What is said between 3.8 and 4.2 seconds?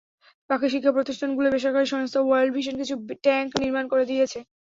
করে